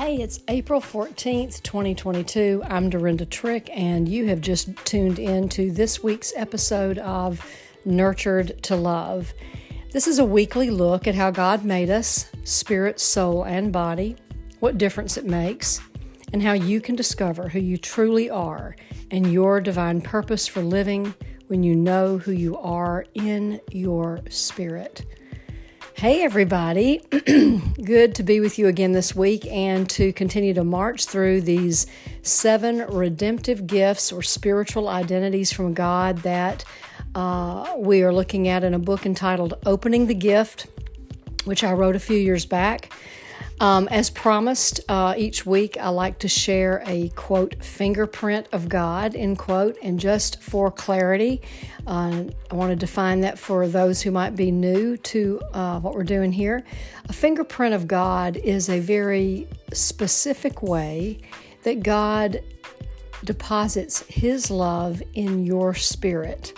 [0.00, 2.62] Hey, it's April 14th, 2022.
[2.64, 7.46] I'm Dorinda Trick, and you have just tuned in to this week's episode of
[7.84, 9.34] Nurtured to Love.
[9.92, 14.16] This is a weekly look at how God made us spirit, soul, and body,
[14.60, 15.82] what difference it makes,
[16.32, 18.76] and how you can discover who you truly are
[19.10, 21.14] and your divine purpose for living
[21.48, 25.04] when you know who you are in your spirit.
[26.00, 27.02] Hey, everybody.
[27.84, 31.86] Good to be with you again this week and to continue to march through these
[32.22, 36.64] seven redemptive gifts or spiritual identities from God that
[37.14, 40.68] uh, we are looking at in a book entitled Opening the Gift,
[41.44, 42.90] which I wrote a few years back.
[43.60, 49.14] Um, as promised, uh, each week I like to share a quote fingerprint of God
[49.14, 49.76] end quote.
[49.82, 51.42] And just for clarity,
[51.86, 55.94] uh, I want to define that for those who might be new to uh, what
[55.94, 56.64] we're doing here.
[57.10, 61.18] A fingerprint of God is a very specific way
[61.62, 62.42] that God
[63.24, 66.54] deposits His love in your spirit.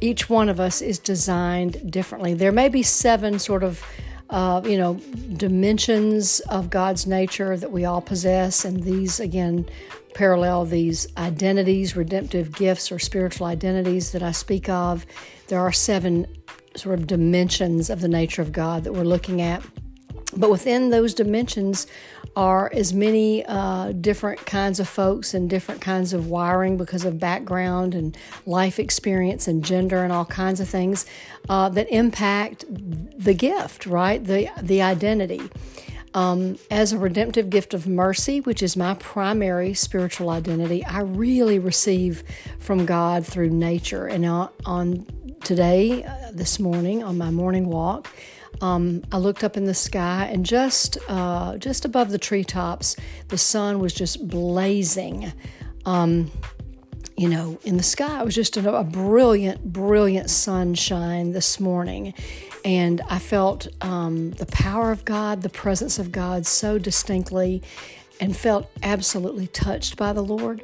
[0.00, 2.34] Each one of us is designed differently.
[2.34, 3.84] There may be seven sort of
[4.32, 4.94] uh, you know,
[5.34, 8.64] dimensions of God's nature that we all possess.
[8.64, 9.68] And these, again,
[10.14, 15.04] parallel these identities, redemptive gifts, or spiritual identities that I speak of.
[15.48, 16.26] There are seven
[16.74, 19.62] sort of dimensions of the nature of God that we're looking at.
[20.34, 21.86] But within those dimensions
[22.34, 27.18] are as many uh, different kinds of folks and different kinds of wiring because of
[27.18, 28.16] background and
[28.46, 31.04] life experience and gender and all kinds of things
[31.48, 34.24] uh, that impact the gift, right?
[34.24, 35.40] The the identity.
[36.14, 41.58] Um, as a redemptive gift of mercy, which is my primary spiritual identity, I really
[41.58, 42.22] receive
[42.58, 44.06] from God through nature.
[44.06, 45.06] And on, on
[45.42, 48.08] today, uh, this morning, on my morning walk,
[48.62, 52.96] um, I looked up in the sky, and just uh, just above the treetops,
[53.28, 55.32] the sun was just blazing.
[55.84, 56.30] Um,
[57.16, 62.14] you know, in the sky, it was just a, a, brilliant, brilliant sunshine this morning,
[62.64, 67.62] and I felt um, the power of God, the presence of God, so distinctly,
[68.20, 70.62] and felt absolutely touched by the Lord.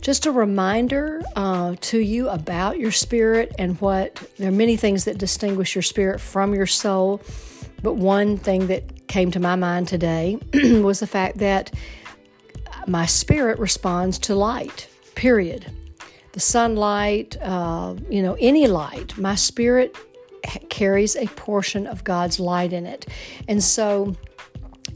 [0.00, 5.04] Just a reminder uh, to you about your spirit and what there are many things
[5.04, 7.22] that distinguish your spirit from your soul.
[7.82, 11.72] But one thing that came to my mind today was the fact that
[12.86, 15.70] my spirit responds to light, period.
[16.32, 19.96] The sunlight, uh, you know, any light, my spirit
[20.68, 23.06] carries a portion of God's light in it.
[23.48, 24.16] And so,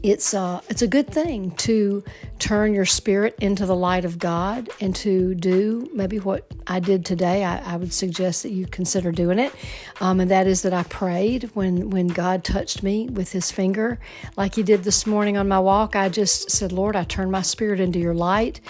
[0.01, 2.03] it's a, uh, it's a good thing to
[2.37, 7.05] turn your spirit into the light of God and to do maybe what I did
[7.05, 7.43] today.
[7.43, 9.53] I, I would suggest that you consider doing it.
[9.99, 13.99] Um, and that is that I prayed when, when God touched me with his finger,
[14.37, 15.95] like he did this morning on my walk.
[15.95, 18.61] I just said, Lord, I turn my spirit into your light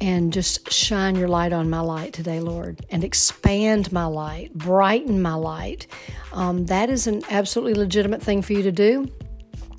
[0.00, 5.22] and just shine your light on my light today, Lord, and expand my light, brighten
[5.22, 5.86] my light.
[6.32, 9.08] Um, that is an absolutely legitimate thing for you to do.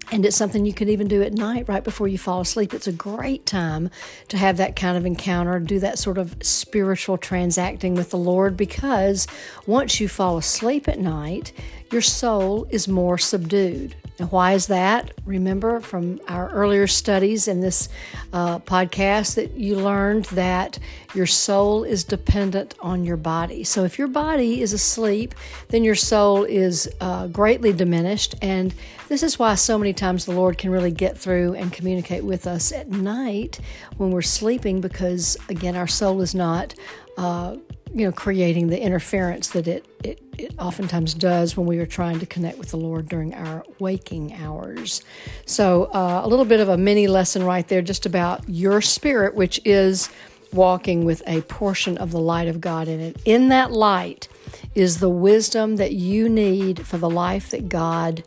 [0.10, 2.74] And it's something you can even do at night right before you fall asleep.
[2.74, 3.90] It's a great time
[4.30, 8.56] to have that kind of encounter, do that sort of spiritual transacting with the Lord
[8.56, 9.28] because
[9.66, 11.52] once you fall asleep at night,
[11.92, 13.96] your soul is more subdued.
[14.20, 15.12] And why is that?
[15.26, 17.90] Remember from our earlier studies in this
[18.34, 20.80] uh, podcast that you learned that
[21.14, 23.64] your soul is dependent on your body.
[23.64, 25.36] So if your body is asleep,
[25.70, 28.36] then your soul is uh, greatly diminished.
[28.42, 28.74] And
[29.08, 32.48] this is why so many times the Lord can really get through and communicate with
[32.48, 33.60] us at night
[33.98, 36.74] when we're sleeping, because again, our soul is not.
[37.18, 37.58] Uh,
[37.94, 42.20] you know, creating the interference that it, it, it oftentimes does when we are trying
[42.20, 45.04] to connect with the Lord during our waking hours.
[45.46, 49.36] So, uh, a little bit of a mini lesson right there, just about your spirit,
[49.36, 50.10] which is
[50.54, 53.22] walking with a portion of the light of God in it.
[53.26, 54.28] In that light
[54.76, 58.24] is the wisdom that you need for the life that God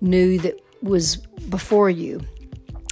[0.00, 2.20] knew that was before you.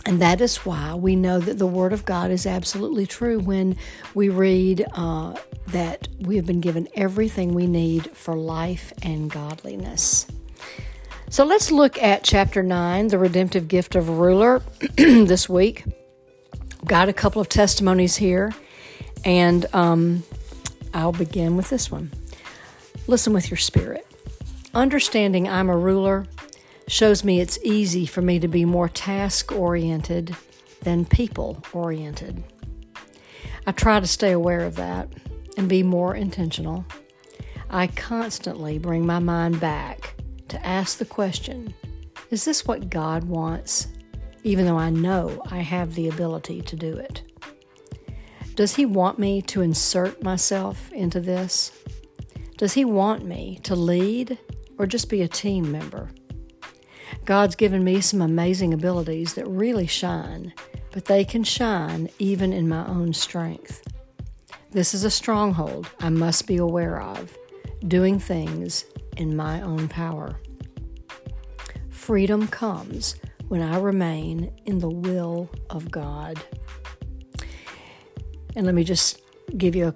[0.07, 3.77] And that is why we know that the Word of God is absolutely true when
[4.15, 5.35] we read uh,
[5.69, 10.27] that we have been given everything we need for life and godliness.
[11.29, 14.63] So let's look at chapter 9, the redemptive gift of a ruler,
[14.97, 15.85] this week.
[16.87, 18.53] Got a couple of testimonies here,
[19.25, 20.25] and um,
[20.95, 22.11] I'll begin with this one.
[23.07, 24.07] Listen with your spirit.
[24.75, 26.27] Understanding I'm a ruler
[26.91, 30.37] shows me it's easy for me to be more task oriented
[30.83, 32.43] than people oriented.
[33.67, 35.09] I try to stay aware of that
[35.57, 36.85] and be more intentional.
[37.69, 40.15] I constantly bring my mind back
[40.49, 41.73] to ask the question
[42.31, 43.87] Is this what God wants?
[44.43, 47.23] even though I know I have the ability to do it.
[48.55, 51.73] Does He want me to insert myself into this?
[52.57, 54.39] Does He want me to lead
[54.79, 56.09] or just be a team member?
[57.25, 60.53] God's given me some amazing abilities that really shine,
[60.91, 63.83] but they can shine even in my own strength.
[64.71, 67.37] This is a stronghold I must be aware of,
[67.87, 68.85] doing things
[69.17, 70.41] in my own power.
[71.91, 73.17] Freedom comes
[73.49, 76.41] when I remain in the will of God.
[78.57, 79.21] And let me just
[79.57, 79.95] give you a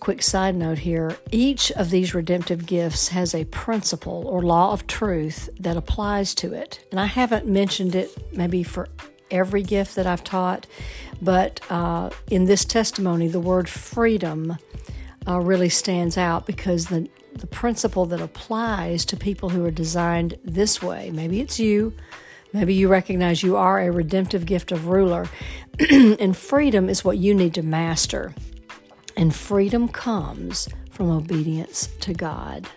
[0.00, 1.16] quick side note here.
[1.30, 6.52] Each of these redemptive gifts has a principle or law of truth that applies to
[6.52, 6.84] it.
[6.90, 8.88] And I haven't mentioned it maybe for
[9.30, 10.66] every gift that I've taught,
[11.20, 14.56] but uh, in this testimony, the word freedom
[15.26, 20.38] uh, really stands out because the, the principle that applies to people who are designed
[20.44, 21.94] this way, maybe it's you,
[22.52, 25.28] maybe you recognize you are a redemptive gift of ruler,
[25.90, 28.34] and freedom is what you need to master.
[29.18, 32.68] And freedom comes from obedience to God.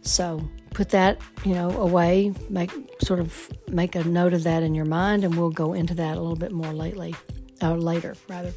[0.00, 2.70] So put that, you know, away, make
[3.02, 6.16] sort of make a note of that in your mind, and we'll go into that
[6.16, 7.14] a little bit more lately,
[7.60, 8.54] or later rather.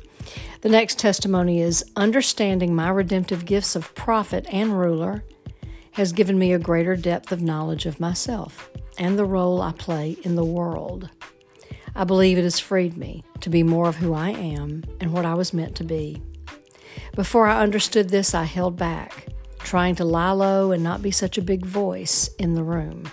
[0.62, 5.26] The next testimony is understanding my redemptive gifts of prophet and ruler
[5.92, 10.16] has given me a greater depth of knowledge of myself and the role I play
[10.24, 11.10] in the world.
[11.98, 15.26] I believe it has freed me to be more of who I am and what
[15.26, 16.22] I was meant to be.
[17.16, 19.28] Before I understood this, I held back,
[19.60, 23.10] trying to lie low and not be such a big voice in the room.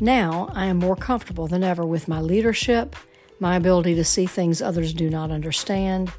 [0.00, 2.96] Now I am more comfortable than ever with my leadership,
[3.40, 6.12] my ability to see things others do not understand,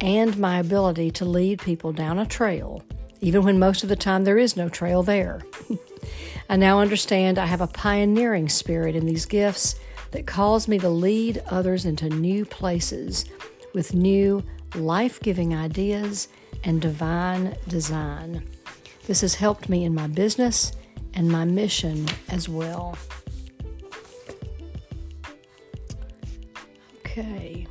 [0.00, 2.82] and my ability to lead people down a trail,
[3.20, 5.42] even when most of the time there is no trail there.
[6.48, 9.76] I now understand I have a pioneering spirit in these gifts
[10.10, 13.24] that calls me to lead others into new places
[13.72, 14.44] with new
[14.74, 16.28] life giving ideas,
[16.64, 18.42] and divine design.
[19.06, 20.72] This has helped me in my business
[21.12, 22.96] and my mission as well.
[27.00, 27.66] Okay.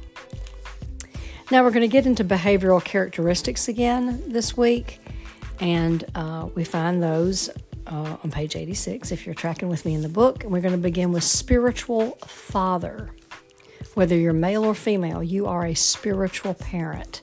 [1.52, 5.00] Now we're going to get into behavioral characteristics again this week,
[5.60, 7.50] and uh, we find those
[7.88, 10.44] uh, on page 86 if you're tracking with me in the book.
[10.44, 13.12] And we're going to begin with spiritual father.
[13.94, 17.22] Whether you're male or female, you are a spiritual parent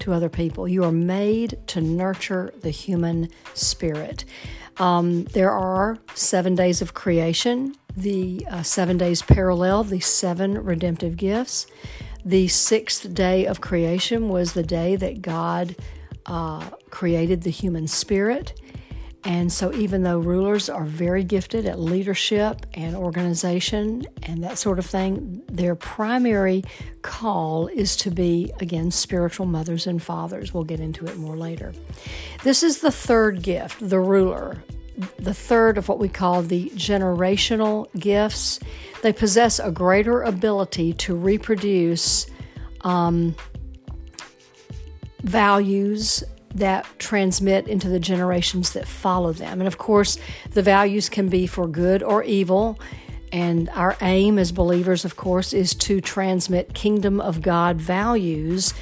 [0.00, 0.66] to other people.
[0.66, 4.24] You are made to nurture the human spirit.
[4.78, 11.16] Um, there are seven days of creation, the uh, seven days parallel, the seven redemptive
[11.16, 11.66] gifts.
[12.24, 15.76] The sixth day of creation was the day that God
[16.26, 18.60] uh, created the human spirit.
[19.28, 24.78] And so, even though rulers are very gifted at leadership and organization and that sort
[24.78, 26.64] of thing, their primary
[27.02, 30.54] call is to be, again, spiritual mothers and fathers.
[30.54, 31.74] We'll get into it more later.
[32.42, 34.64] This is the third gift, the ruler,
[35.18, 38.60] the third of what we call the generational gifts.
[39.02, 42.26] They possess a greater ability to reproduce
[42.80, 43.36] um,
[45.22, 49.60] values that transmit into the generations that follow them.
[49.60, 50.18] And of course,
[50.50, 52.78] the values can be for good or evil.
[53.30, 58.72] And our aim as believers, of course, is to transmit kingdom of God values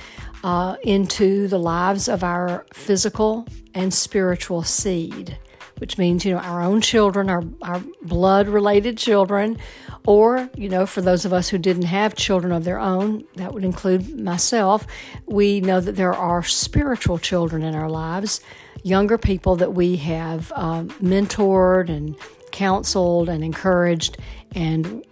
[0.45, 5.39] uh, into the lives of our physical and spiritual seed
[5.79, 9.59] which means, you know, our own children, our, our blood related children,
[10.07, 13.53] or, you know, for those of us who didn't have children of their own, that
[13.53, 14.87] would include myself,
[15.27, 18.41] we know that there are spiritual children in our lives,
[18.83, 22.17] younger people that we have um, mentored and
[22.53, 24.17] counseled and encouraged
[24.55, 25.05] and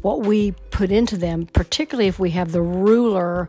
[0.00, 3.48] what we put into them, particularly if we have the ruler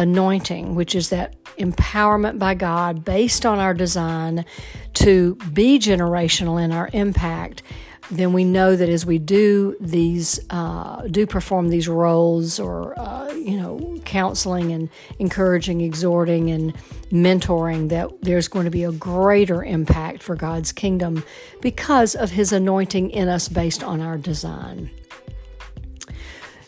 [0.00, 4.46] anointing, which is that empowerment by God based on our design
[4.94, 7.62] to be generational in our impact,
[8.10, 13.30] then we know that as we do these, uh, do perform these roles or, uh,
[13.34, 14.88] you know, counseling and
[15.18, 16.74] encouraging, exhorting, and
[17.12, 21.22] mentoring, that there's going to be a greater impact for God's kingdom
[21.60, 24.90] because of His anointing in us based on our design.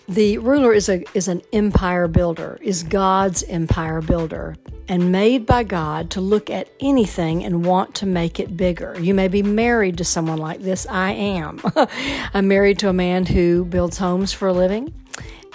[0.08, 4.56] The ruler is a is an empire builder, is God's empire builder
[4.88, 8.98] and made by God to look at anything and want to make it bigger.
[9.00, 10.86] You may be married to someone like this.
[10.88, 11.60] I am.
[12.34, 14.92] I'm married to a man who builds homes for a living.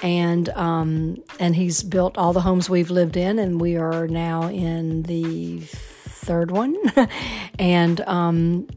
[0.02, 4.44] And um, and he's built all the homes we've lived in, and we are now
[4.44, 6.78] in the third one.
[7.60, 8.68] and um,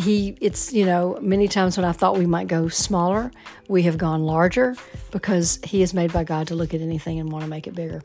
[0.00, 3.30] he it's you know many times when i thought we might go smaller
[3.68, 4.74] we have gone larger
[5.10, 7.74] because he is made by god to look at anything and want to make it
[7.74, 8.02] bigger.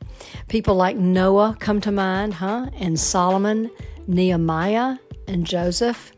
[0.48, 2.70] People like noah come to mind huh?
[2.76, 3.72] And solomon
[4.08, 4.98] nehemiah
[5.28, 6.12] and joseph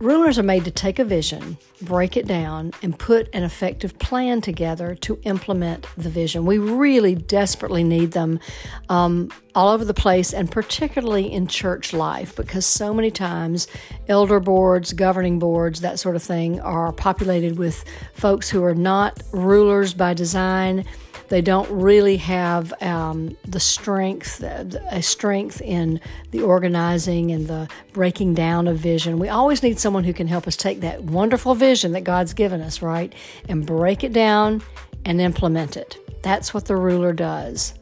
[0.00, 4.40] Rulers are made to take a vision, break it down, and put an effective plan
[4.40, 6.46] together to implement the vision.
[6.46, 8.40] We really desperately need them
[8.88, 13.68] um, all over the place, and particularly in church life, because so many times
[14.08, 19.22] elder boards, governing boards, that sort of thing are populated with folks who are not
[19.32, 20.86] rulers by design
[21.30, 26.00] they don't really have um, the strength, a strength in
[26.32, 29.20] the organizing and the breaking down of vision.
[29.20, 32.60] We always need someone who can help us take that wonderful vision that God's given
[32.60, 33.14] us, right,
[33.48, 34.60] and break it down
[35.04, 35.98] and implement it.
[36.22, 37.74] That's what the ruler does.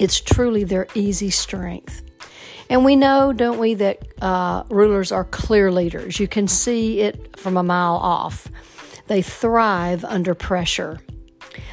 [0.00, 2.02] It's truly their easy strength.
[2.68, 6.18] And we know, don't we, that uh, rulers are clear leaders.
[6.18, 8.48] You can see it from a mile off.
[9.06, 10.98] They thrive under pressure.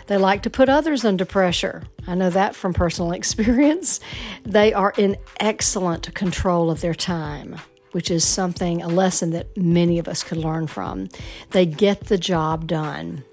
[0.07, 1.83] They like to put others under pressure.
[2.07, 3.99] I know that from personal experience.
[4.43, 7.59] They are in excellent control of their time,
[7.91, 11.09] which is something, a lesson that many of us could learn from.
[11.51, 13.23] They get the job done.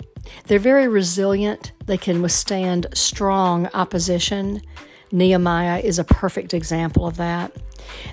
[0.47, 1.73] They're very resilient.
[1.87, 4.61] They can withstand strong opposition.
[5.13, 7.53] Nehemiah is a perfect example of that.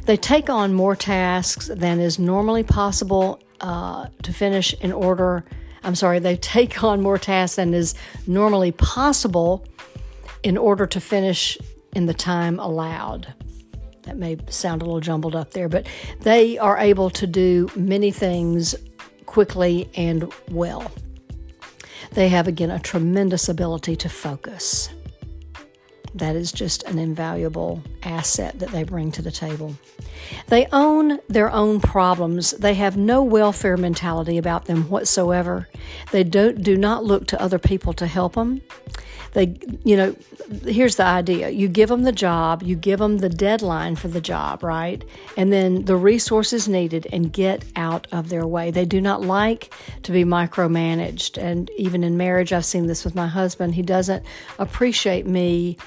[0.05, 5.45] They take on more tasks than is normally possible uh, to finish in order
[5.87, 7.95] I'm sorry, they take on more tasks than is
[8.27, 9.65] normally possible
[10.43, 11.57] in order to finish
[11.93, 13.33] in the time allowed.
[14.03, 15.87] That may sound a little jumbled up there, but
[16.19, 18.75] they are able to do many things
[19.27, 20.91] quickly and well.
[22.11, 24.89] They have, again, a tremendous ability to focus.
[26.15, 29.75] That is just an invaluable asset that they bring to the table.
[30.47, 32.51] They own their own problems.
[32.51, 35.67] They have no welfare mentality about them whatsoever.
[36.11, 38.61] They don't do not look to other people to help them.
[39.33, 40.15] They, you know,
[40.65, 41.49] here's the idea.
[41.49, 45.03] You give them the job, you give them the deadline for the job, right?
[45.35, 48.71] And then the resources needed and get out of their way.
[48.71, 49.71] They do not like
[50.03, 51.37] to be micromanaged.
[51.37, 53.75] And even in marriage, I've seen this with my husband.
[53.75, 54.25] He doesn't
[54.57, 55.77] appreciate me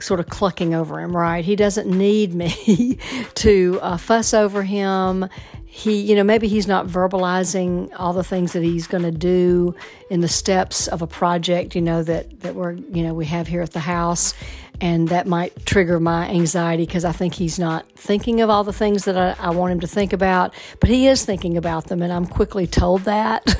[0.00, 1.44] sort of clucking over him, right?
[1.44, 2.98] He doesn't need me
[3.34, 5.28] to uh, fuss over him.
[5.64, 9.74] He, you know, maybe he's not verbalizing all the things that he's going to do
[10.10, 13.46] in the steps of a project, you know, that, that we're, you know, we have
[13.46, 14.32] here at the house.
[14.80, 18.74] And that might trigger my anxiety because I think he's not thinking of all the
[18.74, 22.02] things that I, I, want him to think about, but he is thinking about them.
[22.02, 23.58] And I'm quickly told that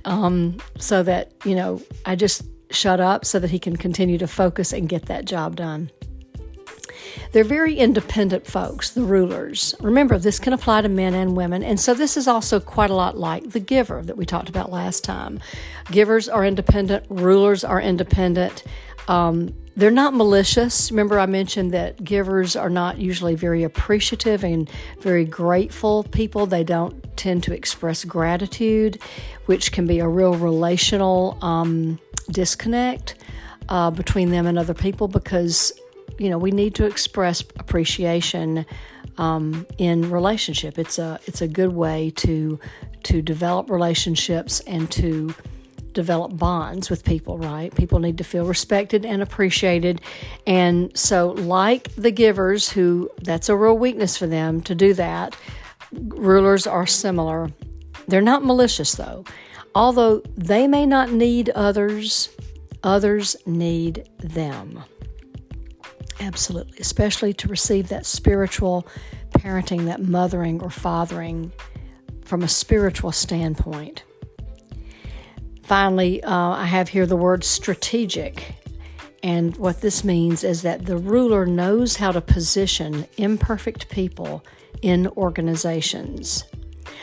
[0.04, 4.26] um, so that, you know, I just, shut up so that he can continue to
[4.26, 5.90] focus and get that job done.
[7.32, 9.74] They're very independent folks, the rulers.
[9.80, 11.62] Remember, this can apply to men and women.
[11.62, 14.70] And so this is also quite a lot like the giver that we talked about
[14.70, 15.40] last time.
[15.90, 18.64] Givers are independent, rulers are independent.
[19.08, 20.90] Um, they're not malicious.
[20.90, 24.68] Remember, I mentioned that givers are not usually very appreciative and
[25.00, 26.46] very grateful people.
[26.46, 29.00] They don't tend to express gratitude,
[29.46, 33.16] which can be a real relational um, disconnect
[33.68, 35.72] uh, between them and other people because
[36.18, 38.64] you know we need to express appreciation
[39.18, 40.78] um, in relationship.
[40.78, 42.58] It's a it's a good way to
[43.04, 45.34] to develop relationships and to
[45.92, 47.74] develop bonds with people, right?
[47.74, 50.00] People need to feel respected and appreciated.
[50.46, 55.36] And so, like the givers, who that's a real weakness for them to do that,
[55.92, 57.50] rulers are similar.
[58.06, 59.24] They're not malicious, though.
[59.78, 62.30] Although they may not need others,
[62.82, 64.82] others need them.
[66.18, 68.88] Absolutely, especially to receive that spiritual
[69.30, 71.52] parenting, that mothering or fathering
[72.24, 74.02] from a spiritual standpoint.
[75.62, 78.56] Finally, uh, I have here the word strategic.
[79.22, 84.44] And what this means is that the ruler knows how to position imperfect people
[84.82, 86.42] in organizations.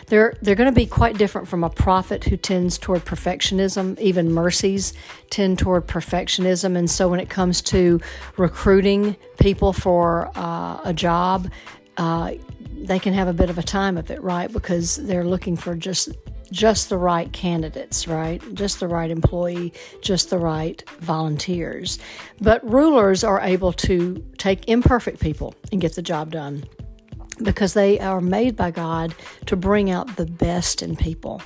[0.08, 4.00] They're, they're going to be quite different from a prophet who tends toward perfectionism.
[4.00, 4.94] Even mercies
[5.30, 6.76] tend toward perfectionism.
[6.76, 8.00] And so when it comes to
[8.38, 11.52] recruiting people for uh, a job,
[11.98, 12.34] uh,
[12.78, 14.52] they can have a bit of a time of it, right?
[14.52, 16.10] Because they're looking for just
[16.52, 18.42] just the right candidates, right?
[18.54, 21.98] Just the right employee, just the right volunteers.
[22.40, 26.64] But rulers are able to take imperfect people and get the job done
[27.44, 29.14] because they are made by God
[29.46, 31.42] to bring out the best in people.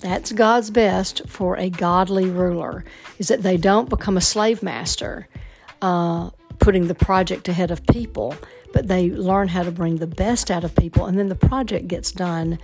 [0.00, 2.84] That's God's best for a godly ruler,
[3.18, 5.26] is that they don't become a slave master,
[5.80, 8.34] uh, putting the project ahead of people,
[8.72, 11.88] but they learn how to bring the best out of people, and then the project
[11.88, 12.58] gets done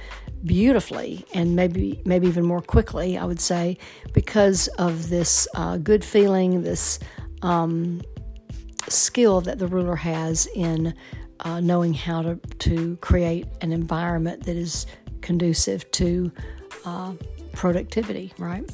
[0.44, 3.16] beautifully and maybe maybe even more quickly.
[3.16, 3.78] I would say
[4.12, 6.98] because of this uh, good feeling, this
[7.42, 8.02] um,
[8.88, 10.94] skill that the ruler has in
[11.42, 14.86] uh, knowing how to to create an environment that is
[15.20, 16.32] conducive to
[16.84, 17.12] uh,
[17.52, 18.32] productivity.
[18.38, 18.68] Right.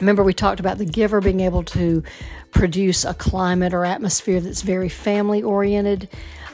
[0.00, 2.02] Remember, we talked about the giver being able to
[2.52, 6.08] produce a climate or atmosphere that's very family oriented.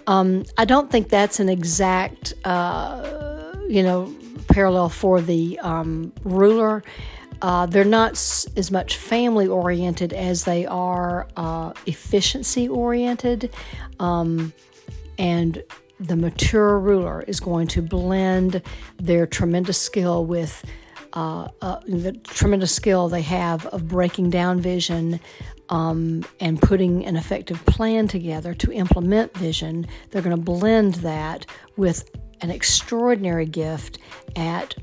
[0.06, 4.14] Um, I don't think that's an exact, uh, you know,
[4.48, 6.82] parallel for the um, ruler.
[7.42, 13.50] Uh, they're not s- as much family oriented as they are uh, efficiency oriented.
[14.00, 14.52] Um,
[15.18, 15.62] and
[16.00, 18.62] the mature ruler is going to blend
[18.98, 20.64] their tremendous skill with
[21.12, 25.20] uh, uh, the tremendous skill they have of breaking down vision
[25.68, 29.86] um, and putting an effective plan together to implement vision.
[30.10, 33.98] They're going to blend that with an extraordinary gift
[34.34, 34.74] at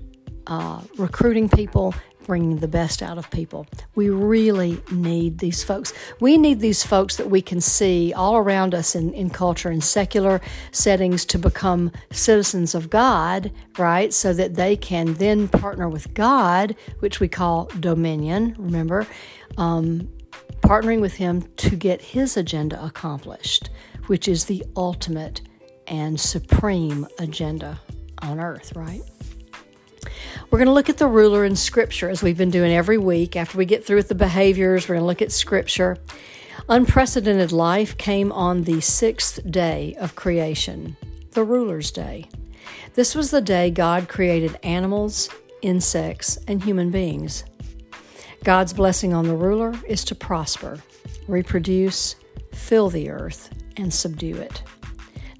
[0.47, 1.93] uh, recruiting people
[2.25, 3.67] bringing the best out of people.
[3.95, 5.93] We really need these folks.
[6.19, 9.83] We need these folks that we can see all around us in, in culture and
[9.83, 14.13] secular settings to become citizens of God, right?
[14.13, 19.07] So that they can then partner with God, which we call dominion, remember?
[19.57, 20.09] Um,
[20.61, 23.69] partnering with Him to get His agenda accomplished,
[24.07, 25.41] which is the ultimate
[25.87, 27.79] and supreme agenda
[28.19, 29.01] on earth, right?
[30.49, 33.35] We're going to look at the ruler in Scripture as we've been doing every week.
[33.35, 35.97] After we get through with the behaviors, we're going to look at Scripture.
[36.69, 40.95] Unprecedented life came on the sixth day of creation,
[41.31, 42.27] the ruler's day.
[42.93, 45.29] This was the day God created animals,
[45.61, 47.45] insects, and human beings.
[48.43, 50.79] God's blessing on the ruler is to prosper,
[51.27, 52.15] reproduce,
[52.53, 54.63] fill the earth, and subdue it.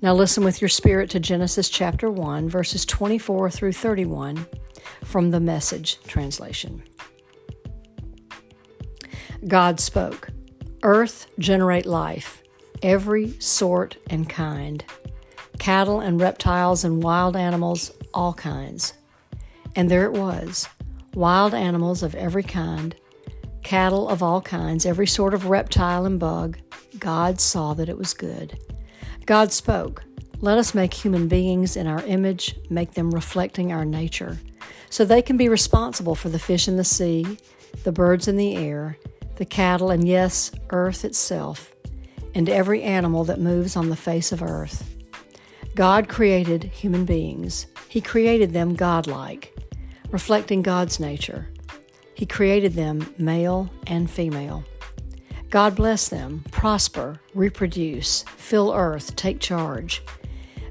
[0.04, 4.48] Now listen with your spirit to Genesis chapter 1, verses 24 through 31
[5.04, 6.82] from the Message translation.
[9.48, 10.30] God spoke,
[10.82, 12.42] Earth generate life,
[12.82, 14.84] every sort and kind,
[15.60, 18.94] cattle and reptiles and wild animals, all kinds.
[19.76, 20.68] And there it was
[21.14, 22.96] wild animals of every kind,
[23.62, 26.58] cattle of all kinds, every sort of reptile and bug.
[26.98, 28.58] God saw that it was good.
[29.26, 30.04] God spoke,
[30.40, 34.38] Let us make human beings in our image, make them reflecting our nature
[34.92, 37.38] so they can be responsible for the fish in the sea,
[37.84, 38.98] the birds in the air,
[39.38, 41.74] the cattle, and yes, earth itself,
[42.36, 44.94] and every animal that moves on the face of earth.
[45.76, 47.68] God created human beings.
[47.88, 49.56] He created them godlike,
[50.12, 51.48] reflecting God's nature.
[52.14, 54.66] He created them male and female.
[55.52, 60.02] God bless them, prosper, reproduce, fill earth, take charge.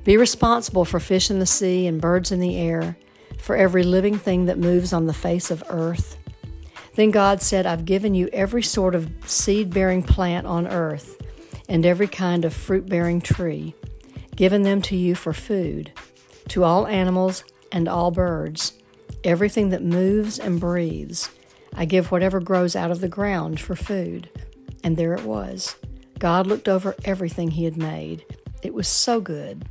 [0.04, 2.96] Be responsible for fish in the sea and birds in the air
[3.38, 6.16] for every living thing that moves on the face of earth.
[6.94, 11.20] Then God said, I've given you every sort of seed bearing plant on earth
[11.68, 13.74] and every kind of fruit bearing tree,
[14.34, 15.92] given them to you for food,
[16.48, 18.72] to all animals and all birds,
[19.24, 21.28] everything that moves and breathes.
[21.74, 24.30] I give whatever grows out of the ground for food.
[24.82, 25.76] And there it was.
[26.18, 28.24] God looked over everything He had made.
[28.62, 29.66] It was so good,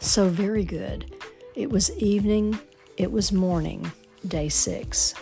[0.00, 1.14] so very good.
[1.54, 2.58] It was evening,
[2.96, 3.90] it was morning,
[4.26, 5.14] day six.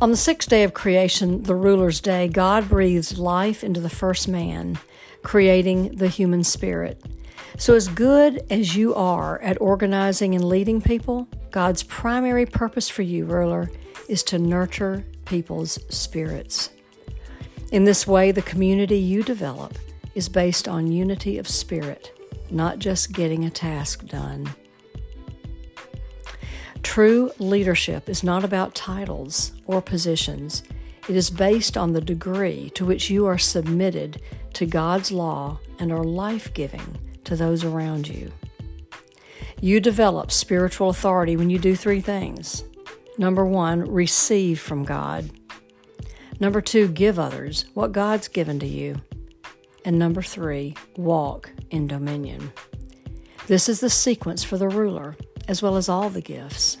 [0.00, 4.28] On the sixth day of creation, the ruler's day, God breathed life into the first
[4.28, 4.78] man,
[5.22, 7.02] creating the human spirit.
[7.58, 13.00] So, as good as you are at organizing and leading people, God's primary purpose for
[13.00, 13.70] you, ruler,
[14.08, 16.70] is to nurture people's spirits.
[17.72, 19.76] In this way, the community you develop
[20.14, 22.16] is based on unity of spirit
[22.50, 24.48] not just getting a task done.
[26.82, 30.62] True leadership is not about titles or positions.
[31.08, 34.22] It is based on the degree to which you are submitted
[34.54, 38.32] to God's law and are life giving to those around you.
[39.60, 42.64] You develop spiritual authority when you do three things.
[43.18, 45.30] Number one, receive from God.
[46.38, 49.00] Number two, give others what God's given to you.
[49.84, 52.52] And number three, walk in dominion.
[53.46, 55.16] This is the sequence for the ruler,
[55.48, 56.78] as well as all the gifts.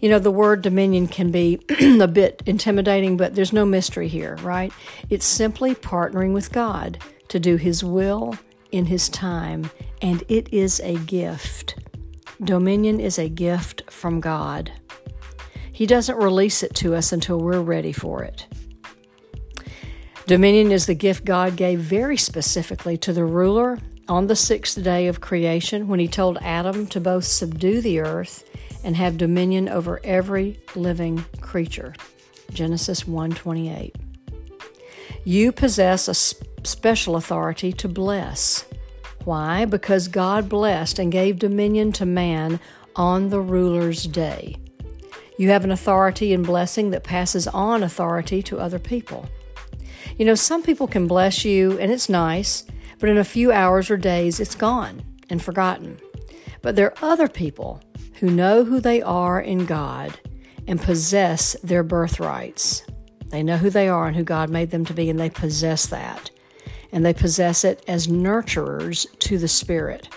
[0.00, 1.58] You know, the word dominion can be
[2.00, 4.72] a bit intimidating, but there's no mystery here, right?
[5.08, 8.36] It's simply partnering with God to do His will
[8.70, 9.70] in His time,
[10.02, 11.78] and it is a gift.
[12.42, 14.70] Dominion is a gift from God.
[15.74, 18.46] He doesn't release it to us until we're ready for it.
[20.28, 25.08] Dominion is the gift God gave very specifically to the ruler on the sixth day
[25.08, 28.48] of creation when he told Adam to both subdue the earth
[28.84, 31.92] and have dominion over every living creature.
[32.52, 33.96] Genesis 1:28.
[35.24, 38.64] You possess a special authority to bless.
[39.24, 39.64] Why?
[39.64, 42.60] Because God blessed and gave dominion to man
[42.94, 44.56] on the ruler's day.
[45.36, 49.28] You have an authority and blessing that passes on authority to other people.
[50.18, 52.64] You know, some people can bless you and it's nice,
[53.00, 55.98] but in a few hours or days it's gone and forgotten.
[56.62, 57.82] But there are other people
[58.20, 60.18] who know who they are in God
[60.66, 62.84] and possess their birthrights.
[63.26, 65.86] They know who they are and who God made them to be, and they possess
[65.86, 66.30] that
[66.94, 70.08] and they possess it as nurturers to the Spirit.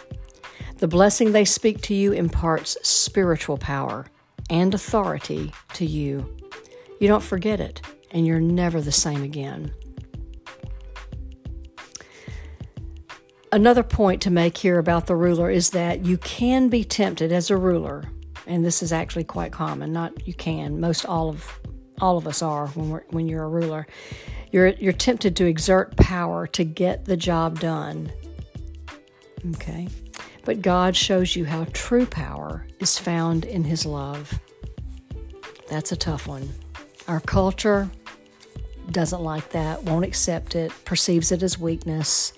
[0.78, 4.06] The blessing they speak to you imparts spiritual power
[4.50, 6.38] and authority to you.
[7.00, 7.82] You don't forget it,
[8.12, 9.74] and you're never the same again.
[13.52, 17.50] Another point to make here about the ruler is that you can be tempted as
[17.50, 18.04] a ruler,
[18.46, 19.94] and this is actually quite common.
[19.94, 21.60] Not you can, most all of
[22.00, 23.88] all of us are when we're, when you're a ruler.
[24.52, 28.12] You're, you're tempted to exert power to get the job done.
[29.56, 29.88] Okay?
[30.48, 34.40] But God shows you how true power is found in His love.
[35.68, 36.48] That's a tough one.
[37.10, 37.90] Our culture
[38.90, 42.32] doesn't like that, won't accept it, perceives it as weakness.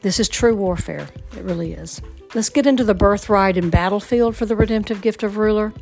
[0.00, 1.06] This is true warfare.
[1.36, 2.02] It really is.
[2.34, 5.72] Let's get into the birthright and battlefield for the redemptive gift of ruler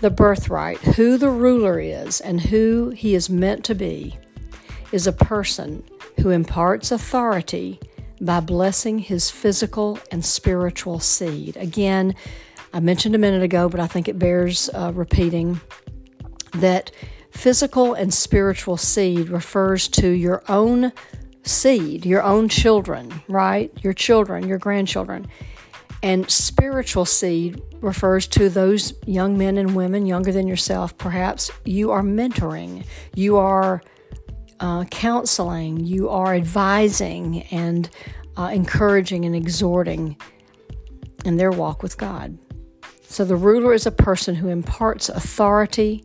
[0.00, 4.18] the birthright, who the ruler is, and who he is meant to be,
[4.92, 5.84] is a person
[6.22, 7.78] who imparts authority
[8.20, 11.56] by blessing his physical and spiritual seed.
[11.56, 12.14] Again,
[12.72, 15.60] I mentioned a minute ago, but I think it bears uh, repeating
[16.52, 16.90] that
[17.30, 20.92] physical and spiritual seed refers to your own
[21.42, 23.72] seed, your own children, right?
[23.82, 25.28] Your children, your grandchildren.
[26.02, 30.96] And spiritual seed refers to those young men and women younger than yourself.
[30.96, 33.82] Perhaps you are mentoring, you are
[34.60, 37.88] uh, counseling, you are advising and
[38.36, 40.16] uh, encouraging and exhorting
[41.24, 42.38] in their walk with God.
[43.02, 46.04] So the ruler is a person who imparts authority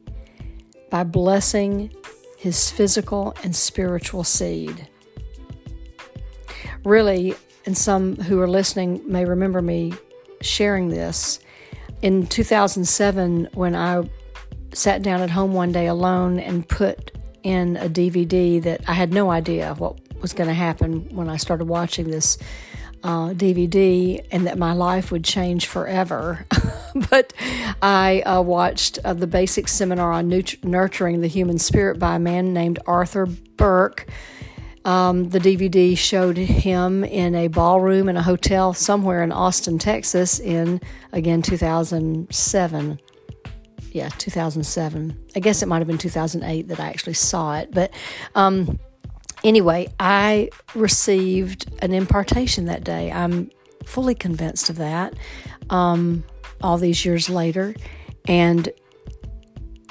[0.89, 1.93] by blessing
[2.37, 4.87] his physical and spiritual seed.
[6.83, 9.93] Really, and some who are listening may remember me
[10.41, 11.39] sharing this.
[12.01, 14.07] In 2007, when I
[14.73, 17.11] sat down at home one day alone and put
[17.45, 21.38] in a DVD that I had no idea what was going to happen when I
[21.38, 22.39] started watching this
[23.03, 26.47] uh, DVD and that my life would change forever.
[27.12, 27.34] but
[27.84, 30.27] I uh, watched uh, the basic seminar on
[30.63, 34.08] nurturing the human spirit by a man named Arthur Burk.
[34.84, 40.39] um, the DVD showed him in a ballroom in a hotel somewhere in Austin, Texas,
[40.39, 40.81] in
[41.12, 42.99] again 2007.
[43.95, 45.17] Yeah, 2007.
[45.38, 47.69] I guess it might have been 2008 that I actually saw it.
[47.71, 47.93] But
[48.36, 48.77] um,
[49.41, 53.10] anyway, I received an impartation that day.
[53.10, 53.49] I'm
[53.86, 55.13] fully convinced of that
[55.69, 56.25] um,
[56.62, 57.73] all these years later.
[58.27, 58.67] And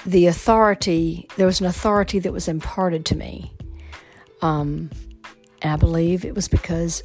[0.04, 3.54] the authority, there was an authority that was imparted to me
[4.42, 4.90] um,
[5.62, 7.02] I believe it was because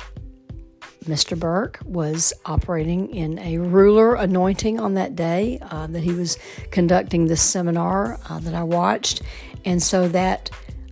[1.06, 1.40] Mr.
[1.40, 6.38] Burk was operating in a ruler anointing on that day uh, that he was
[6.72, 9.22] conducting this seminar uh, that I watched.
[9.66, 10.50] And so that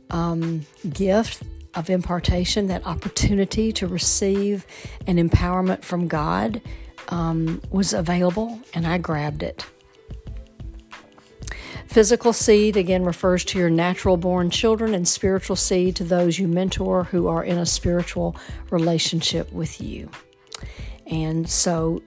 [0.10, 1.44] um, gift
[1.76, 4.66] of impartation, that opportunity to receive
[5.06, 6.62] an empowerment from God,
[7.10, 9.66] um, was available, and I grabbed it.
[11.88, 16.48] Physical seed, again, refers to your natural born children, and spiritual seed to those you
[16.48, 18.36] mentor who are in a spiritual
[18.70, 20.10] relationship with you.
[21.06, 22.02] And so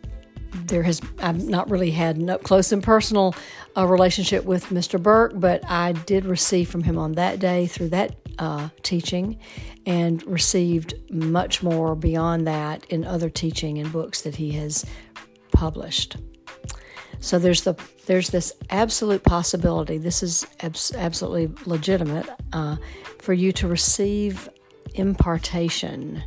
[0.52, 3.34] there has, I've not really had an up close and personal
[3.76, 5.02] uh, relationship with Mr.
[5.02, 9.38] Burk, but I did receive from him on that day through that uh, teaching
[9.86, 14.84] and received much more beyond that in other teaching and books that he has
[15.52, 16.16] published.
[17.20, 19.98] So there's the there's this absolute possibility.
[19.98, 22.76] This is abs- absolutely legitimate uh,
[23.20, 24.48] for you to receive
[24.94, 26.22] impartation,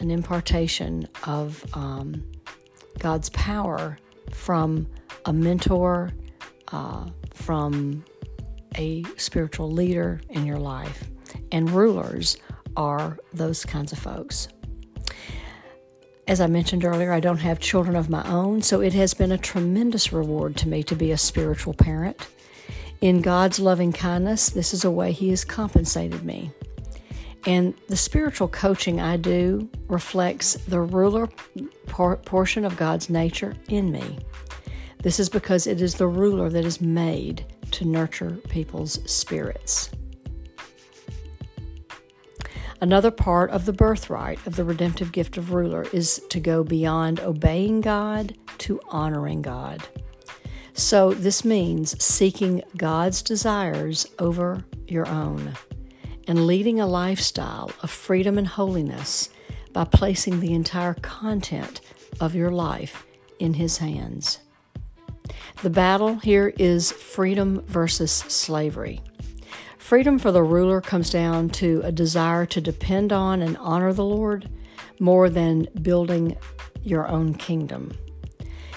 [0.00, 2.22] an impartation of um,
[2.98, 3.98] God's power
[4.30, 4.86] from
[5.24, 6.12] a mentor,
[6.68, 8.04] uh, from
[8.76, 11.10] a spiritual leader in your life,
[11.50, 12.36] and rulers
[12.76, 14.48] are those kinds of folks.
[16.26, 19.32] As I mentioned earlier, I don't have children of my own, so it has been
[19.32, 22.16] a tremendous reward to me to be a spiritual parent.
[23.02, 26.50] In God's loving kindness, this is a way He has compensated me.
[27.46, 31.28] And the spiritual coaching I do reflects the ruler
[31.86, 34.18] por- portion of God's nature in me.
[35.02, 39.90] This is because it is the ruler that is made to nurture people's spirits.
[42.84, 47.18] Another part of the birthright of the redemptive gift of ruler is to go beyond
[47.18, 49.82] obeying God to honoring God.
[50.74, 55.54] So, this means seeking God's desires over your own
[56.28, 59.30] and leading a lifestyle of freedom and holiness
[59.72, 61.80] by placing the entire content
[62.20, 63.06] of your life
[63.38, 64.40] in His hands.
[65.62, 69.00] The battle here is freedom versus slavery.
[69.84, 74.02] Freedom for the ruler comes down to a desire to depend on and honor the
[74.02, 74.48] Lord
[74.98, 76.38] more than building
[76.82, 77.92] your own kingdom.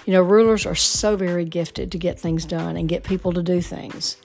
[0.05, 3.41] You know, rulers are so very gifted to get things done and get people to
[3.41, 4.17] do things.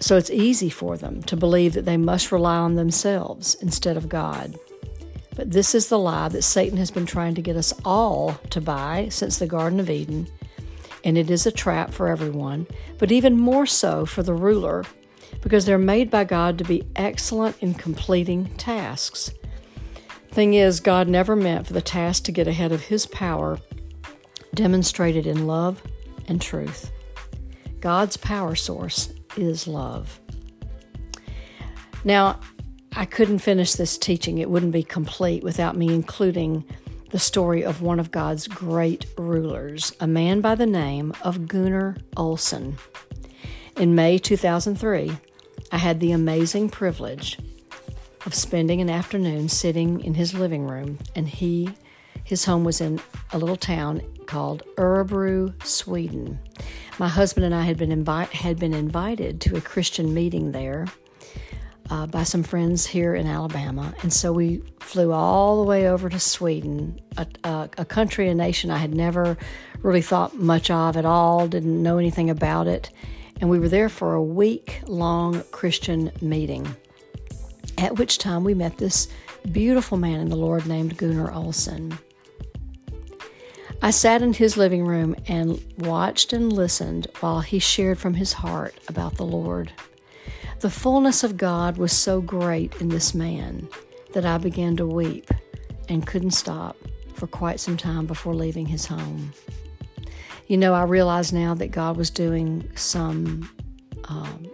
[0.00, 4.08] So it's easy for them to believe that they must rely on themselves instead of
[4.08, 4.58] God.
[5.36, 8.62] But this is the lie that Satan has been trying to get us all to
[8.62, 10.28] buy since the Garden of Eden,
[11.04, 14.84] and it is a trap for everyone, but even more so for the ruler
[15.44, 19.30] because they're made by God to be excellent in completing tasks.
[20.30, 23.60] Thing is, God never meant for the task to get ahead of His power,
[24.54, 25.80] demonstrated in love
[26.26, 26.90] and truth.
[27.78, 30.18] God's power source is love.
[32.04, 32.40] Now,
[32.96, 36.64] I couldn't finish this teaching, it wouldn't be complete without me including
[37.10, 41.96] the story of one of God's great rulers, a man by the name of Gunnar
[42.16, 42.78] Olson.
[43.76, 45.12] In May 2003,
[45.74, 47.36] I had the amazing privilege
[48.26, 51.68] of spending an afternoon sitting in his living room, and he,
[52.22, 53.00] his home was in
[53.32, 56.38] a little town called Örebro, Sweden.
[57.00, 60.86] My husband and I had been invi- had been invited to a Christian meeting there
[61.90, 66.08] uh, by some friends here in Alabama, and so we flew all the way over
[66.08, 69.36] to Sweden, a, a, a country, a nation I had never
[69.82, 72.92] really thought much of at all, didn't know anything about it
[73.40, 76.66] and we were there for a week long Christian meeting,
[77.78, 79.08] at which time we met this
[79.52, 81.98] beautiful man in the Lord named Gunnar Olson.
[83.82, 88.32] I sat in his living room and watched and listened while he shared from his
[88.32, 89.72] heart about the Lord.
[90.60, 93.68] The fullness of God was so great in this man
[94.14, 95.30] that I began to weep
[95.90, 96.76] and couldn't stop
[97.14, 99.32] for quite some time before leaving his home.
[100.46, 103.48] You know, I realize now that God was doing some,
[104.04, 104.46] um,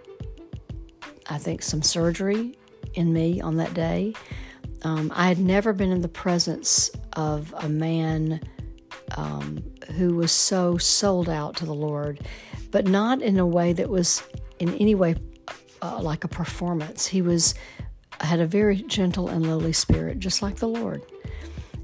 [1.29, 2.57] I think, some surgery
[2.95, 4.15] in me on that day.
[4.83, 8.41] Um, I had never been in the presence of a man
[9.17, 9.65] um,
[9.97, 12.21] who was so sold out to the Lord,
[12.71, 14.23] but not in a way that was
[14.61, 15.17] in any way
[15.83, 17.07] uh, like a performance.
[17.07, 17.55] He was
[18.21, 21.03] had a very gentle and lowly spirit, just like the Lord.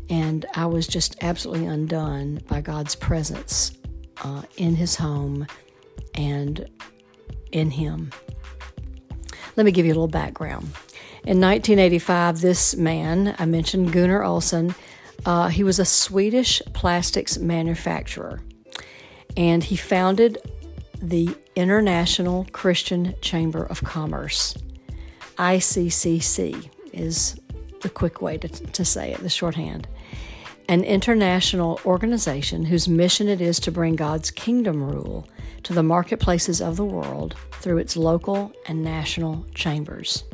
[0.08, 3.72] And I was just absolutely undone by God's presence
[4.22, 5.46] uh, in his home
[6.14, 6.68] and
[7.52, 8.12] in him.
[9.56, 10.64] Let me give you a little background.
[11.24, 14.74] In 1985, this man, I mentioned Gunnar Olson,
[15.24, 18.40] uh, he was a Swedish plastics manufacturer
[19.36, 20.38] and he founded
[21.02, 24.56] the International Christian Chamber of Commerce.
[25.36, 27.38] ICCC is
[27.82, 29.86] the quick way to, to say it, the shorthand
[30.68, 35.28] an international organization whose mission it is to bring God's kingdom rule
[35.62, 40.24] to the marketplaces of the world through its local and national chambers.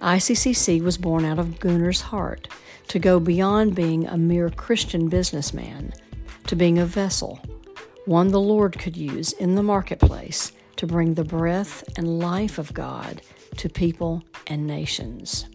[0.00, 2.48] ICCC was born out of Gunnar's heart
[2.88, 5.92] to go beyond being a mere Christian businessman
[6.46, 7.40] to being a vessel,
[8.04, 12.72] one the Lord could use in the marketplace to bring the breath and life of
[12.74, 13.22] God
[13.56, 15.46] to people and nations.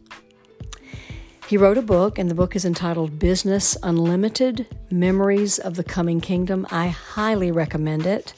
[1.52, 6.22] He wrote a book, and the book is entitled Business Unlimited Memories of the Coming
[6.22, 6.66] Kingdom.
[6.72, 8.34] I highly recommend it.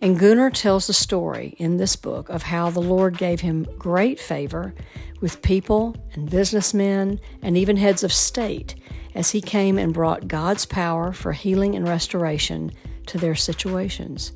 [0.00, 4.20] And Gunnar tells the story in this book of how the Lord gave him great
[4.20, 4.72] favor
[5.20, 8.76] with people and businessmen and even heads of state
[9.16, 12.70] as he came and brought God's power for healing and restoration
[13.06, 14.30] to their situations.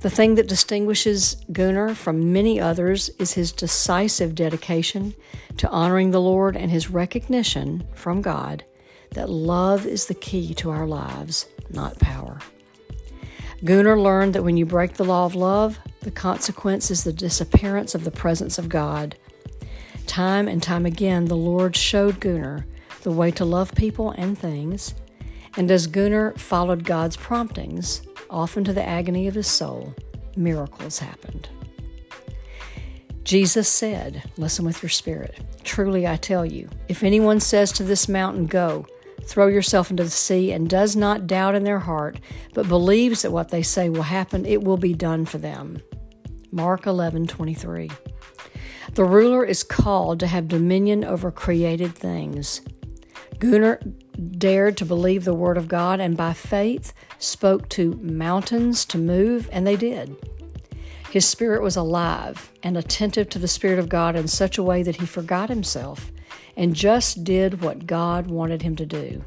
[0.00, 5.14] The thing that distinguishes Gunnar from many others is his decisive dedication
[5.56, 8.64] to honoring the Lord and his recognition from God
[9.12, 12.38] that love is the key to our lives, not power.
[13.64, 17.94] Gunnar learned that when you break the law of love, the consequence is the disappearance
[17.94, 19.16] of the presence of God.
[20.06, 22.66] Time and time again, the Lord showed Gunnar
[23.02, 24.94] the way to love people and things,
[25.58, 29.92] and as Gunnar followed God's promptings, often to the agony of his soul,
[30.36, 31.48] miracles happened.
[33.24, 35.40] Jesus said, Listen with your spirit.
[35.64, 38.86] Truly I tell you, if anyone says to this mountain, Go,
[39.24, 42.20] throw yourself into the sea, and does not doubt in their heart,
[42.54, 45.82] but believes that what they say will happen, it will be done for them.
[46.52, 47.90] Mark 11 23.
[48.94, 52.60] The ruler is called to have dominion over created things.
[53.40, 53.80] Gunnar
[54.18, 59.48] dared to believe the word of God and by faith spoke to mountains to move,
[59.52, 60.16] and they did.
[61.10, 64.82] His spirit was alive and attentive to the Spirit of God in such a way
[64.82, 66.12] that he forgot himself
[66.56, 69.22] and just did what God wanted him to do,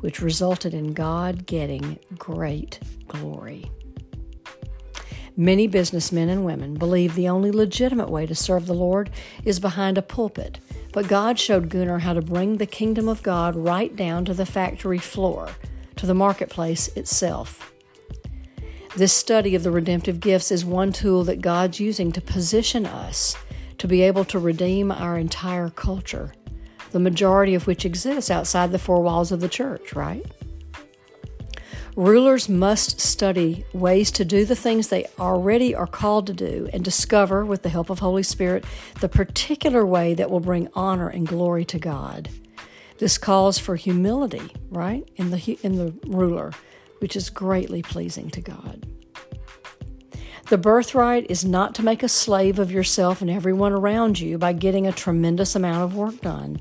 [0.00, 2.78] which resulted in God getting great
[3.08, 3.68] glory.
[5.36, 9.10] Many businessmen and women believe the only legitimate way to serve the Lord
[9.44, 10.60] is behind a pulpit,
[10.92, 14.46] but God showed Gunnar how to bring the kingdom of God right down to the
[14.46, 15.50] factory floor,
[15.96, 17.72] to the marketplace itself.
[18.96, 23.36] This study of the redemptive gifts is one tool that God's using to position us
[23.78, 26.32] to be able to redeem our entire culture,
[26.92, 30.24] the majority of which exists outside the four walls of the church, right?
[31.96, 36.84] Rulers must study ways to do the things they already are called to do and
[36.84, 38.64] discover, with the help of Holy Spirit,
[39.00, 42.28] the particular way that will bring honor and glory to God.
[42.98, 46.52] This calls for humility, right, in the in the ruler,
[46.98, 48.88] which is greatly pleasing to God.
[50.48, 54.52] The birthright is not to make a slave of yourself and everyone around you by
[54.52, 56.60] getting a tremendous amount of work done,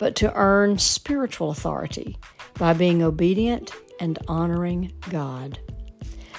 [0.00, 2.18] but to earn spiritual authority
[2.58, 5.58] by being obedient and honoring God.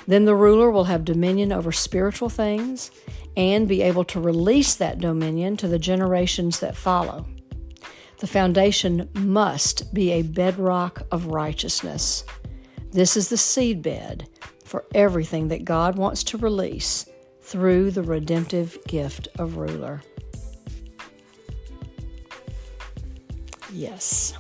[0.08, 2.92] Then the ruler will have dominion over spiritual things
[3.36, 7.26] and be able to release that dominion to the generations that follow.
[8.20, 12.24] The foundation must be a bedrock of righteousness.
[12.92, 14.28] This is the seedbed
[14.66, 17.06] for everything that God wants to release
[17.42, 20.02] through the redemptive gift of ruler.
[23.72, 24.34] Yes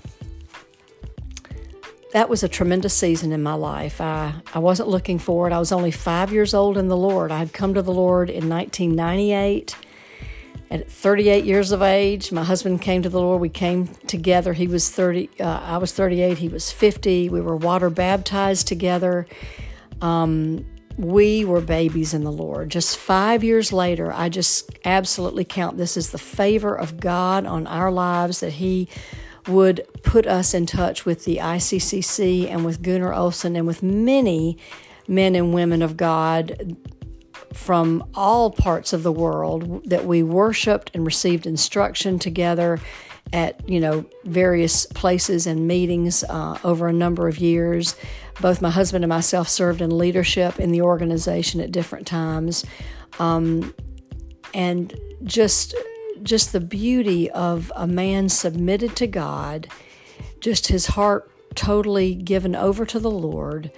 [2.17, 4.01] that was a tremendous season in my life.
[4.01, 5.53] I, I wasn't looking for it.
[5.53, 7.31] I was only five years old in the Lord.
[7.31, 9.75] I had come to the Lord in 1998.
[10.71, 13.39] At 38 years of age, my husband came to the Lord.
[13.39, 14.53] We came together.
[14.53, 17.29] He was 30, uh, I was 38, he was 50.
[17.29, 19.27] We were water baptized together.
[20.01, 20.65] Um,
[20.97, 22.71] we were babies in the Lord.
[22.71, 27.67] Just five years later, I just absolutely count this as the favor of God on
[27.67, 28.89] our lives that He
[29.47, 34.57] would put us in touch with the ICCC and with Gunnar Olson and with many
[35.07, 36.77] men and women of God
[37.53, 42.79] from all parts of the world that we worshiped and received instruction together
[43.33, 47.95] at you know various places and meetings uh, over a number of years.
[48.41, 52.65] Both my husband and myself served in leadership in the organization at different times,
[53.19, 53.73] um,
[54.53, 55.75] and just
[56.27, 59.67] just the beauty of a man submitted to God,
[60.39, 63.71] just his heart totally given over to the Lord,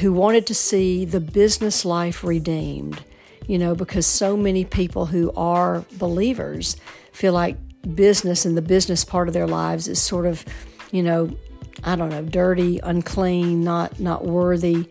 [0.00, 3.04] who wanted to see the business life redeemed.
[3.46, 6.76] You know, because so many people who are believers
[7.12, 7.56] feel like
[7.94, 10.44] business and the business part of their lives is sort of,
[10.92, 11.36] you know,
[11.82, 14.88] I don't know, dirty, unclean, not not worthy.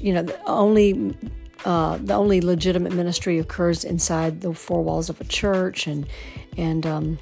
[0.00, 1.16] You know, only
[1.64, 6.06] uh, the only legitimate ministry occurs inside the four walls of a church, and
[6.56, 7.18] and um,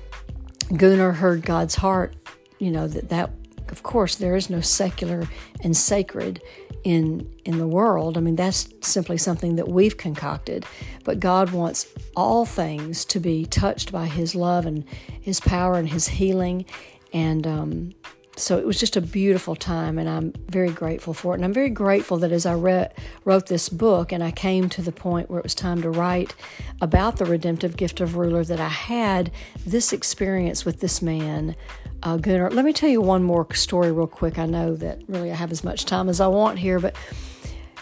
[0.76, 2.14] Gunnar heard God's heart.
[2.59, 3.31] You know that that
[3.68, 5.29] of course there is no secular
[5.62, 6.42] and sacred
[6.85, 8.16] in in the world.
[8.16, 10.64] I mean that's simply something that we've concocted.
[11.05, 14.85] But God wants all things to be touched by His love and
[15.20, 16.64] His power and His healing,
[17.12, 17.92] and um,
[18.40, 21.37] so it was just a beautiful time, and I'm very grateful for it.
[21.37, 22.88] And I'm very grateful that as I re-
[23.24, 26.35] wrote this book and I came to the point where it was time to write
[26.81, 29.31] about the redemptive gift of ruler, that I had
[29.66, 31.55] this experience with this man,
[32.03, 32.50] uh, Gunnar.
[32.50, 34.38] Let me tell you one more story, real quick.
[34.38, 36.96] I know that really I have as much time as I want here, but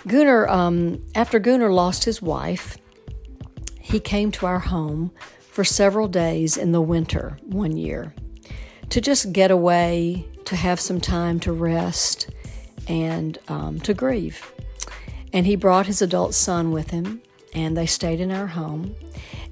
[0.06, 2.78] Gunnar, um, after Gunnar lost his wife,
[3.80, 8.14] he came to our home for several days in the winter one year
[8.90, 12.30] to just get away, to have some time to rest,
[12.86, 14.50] and um, to grieve.
[15.30, 17.20] And he brought his adult son with him,
[17.52, 18.96] and they stayed in our home.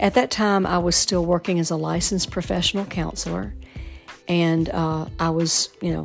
[0.00, 3.54] At that time, I was still working as a licensed professional counselor,
[4.26, 6.04] and uh, I was, you know,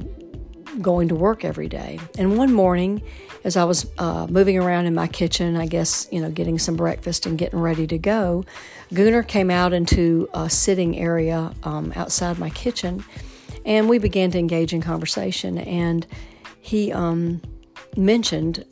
[0.81, 1.97] going to work every day.
[2.17, 3.01] And one morning,
[3.45, 6.75] as I was uh, moving around in my kitchen, I guess, you know, getting some
[6.75, 8.43] breakfast and getting ready to go,
[8.93, 13.05] Gunnar came out into a sitting area um, outside my kitchen
[13.65, 15.57] and we began to engage in conversation.
[15.57, 16.05] And
[16.59, 17.41] he um,
[17.97, 18.65] mentioned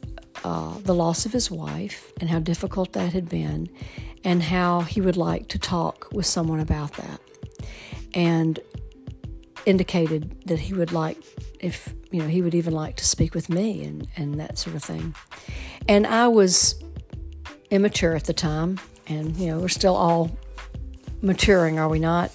[0.44, 3.70] uh, the loss of his wife and how difficult that had been.
[4.26, 7.22] and how he would like to talk with someone about that.
[8.14, 8.60] And
[9.66, 11.18] indicated that he would like
[11.60, 14.76] if you know he would even like to speak with me and and that sort
[14.76, 15.14] of thing
[15.88, 16.82] and i was
[17.70, 20.32] immature at the time and you know we're still all
[21.22, 22.32] maturing are we not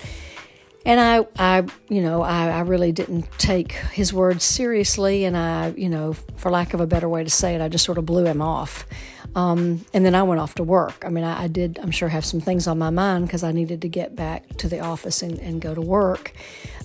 [0.84, 5.68] and I, I, you know, I, I really didn't take his words seriously, and I,
[5.76, 8.06] you know, for lack of a better way to say it, I just sort of
[8.06, 8.86] blew him off.
[9.34, 11.02] Um, and then I went off to work.
[11.04, 13.50] I mean, I, I did, I'm sure, have some things on my mind because I
[13.50, 16.32] needed to get back to the office and, and go to work.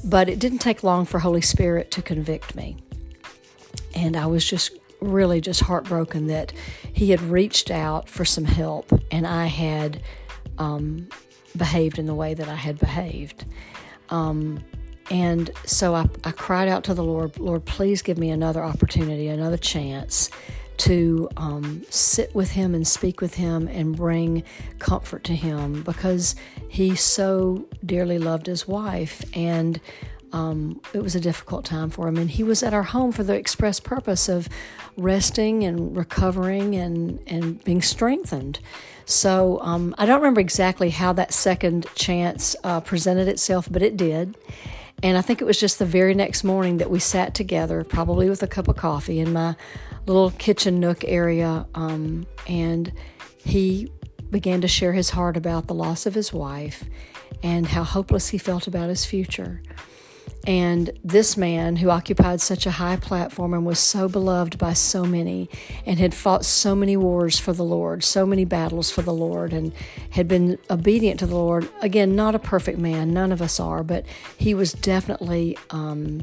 [0.04, 2.78] But it didn't take long for Holy Spirit to convict me.
[3.93, 4.72] And I was just
[5.02, 6.52] really just heartbroken that
[6.93, 10.02] he had reached out for some help and I had
[10.58, 11.08] um,
[11.56, 13.45] behaved in the way that I had behaved.
[14.10, 14.64] Um,
[15.12, 19.28] and so I, I cried out to the Lord, Lord, please give me another opportunity,
[19.28, 20.30] another chance
[20.78, 24.43] to um, sit with him and speak with him and bring
[24.80, 26.36] comfort to him because
[26.70, 29.24] he so dearly loved his wife.
[29.36, 29.80] And
[30.32, 32.17] um, it was a difficult time for him.
[32.17, 34.49] And he was at our home for the express purpose of
[34.97, 38.59] resting and recovering and, and being strengthened.
[39.05, 43.97] So um, I don't remember exactly how that second chance uh, presented itself, but it
[43.97, 44.38] did.
[45.01, 48.30] And I think it was just the very next morning that we sat together, probably
[48.30, 49.55] with a cup of coffee in my
[50.05, 51.65] little kitchen nook area.
[51.73, 52.91] Um, and
[53.38, 53.91] he
[54.30, 56.84] began to share his heart about the loss of his wife
[57.41, 59.61] and how hopeless he felt about his future.
[60.47, 65.03] And this man, who occupied such a high platform and was so beloved by so
[65.03, 65.49] many,
[65.85, 69.51] and had fought so many wars for the Lord, so many battles for the Lord,
[69.51, 69.73] and
[70.11, 71.69] had been obedient to the Lord.
[71.81, 74.05] Again, not a perfect man, none of us are, but
[74.37, 76.21] he was definitely um,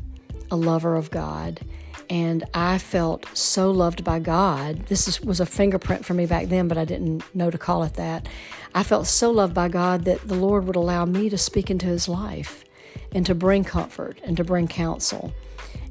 [0.51, 1.61] a lover of God.
[2.09, 4.87] And I felt so loved by God.
[4.87, 7.83] This is, was a fingerprint for me back then, but I didn't know to call
[7.83, 8.29] it that.
[8.75, 11.87] I felt so loved by God that the Lord would allow me to speak into
[11.87, 12.66] his life
[13.13, 15.33] and to bring comfort and to bring counsel.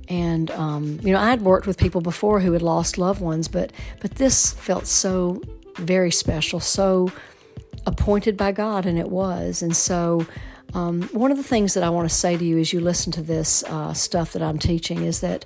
[0.08, 3.47] And um, you know, I had worked with people before who had lost loved ones,
[3.47, 5.41] but but this felt so
[5.78, 7.12] very special, so
[7.86, 9.62] appointed by God, and it was.
[9.62, 10.26] And so,
[10.74, 13.12] um, one of the things that I want to say to you as you listen
[13.14, 15.45] to this uh, stuff that I'm teaching is that,